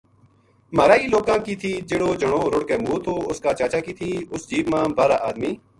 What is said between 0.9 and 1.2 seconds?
ہی